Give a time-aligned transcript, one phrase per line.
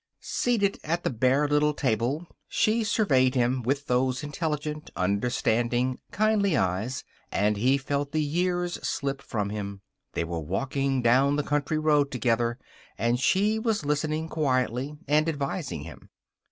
[0.21, 7.03] Seated at the bare little table, she surveyed him with those intelligent, understanding, kindly eyes,
[7.31, 9.81] and he felt the years slip from him.
[10.13, 12.57] They were walking down the country road together,
[12.97, 16.09] and she was listening quietly and advising him.